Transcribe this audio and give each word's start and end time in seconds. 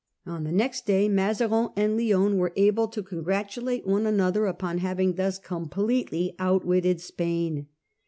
On 0.25 0.45
the 0.45 0.51
next 0.51 0.87
day 0.87 1.07
Mazarin 1.07 1.69
and 1.75 1.95
Lionne 1.95 2.37
were 2.39 2.53
able 2.55 2.87
to 2.87 3.03
congratulate 3.03 3.85
one 3.85 4.07
another 4.07 4.47
upon 4.47 4.79
having 4.79 5.13
thus 5.13 5.37
completely 5.37 6.33
outwitted 6.39 6.99
Spain. 6.99 7.67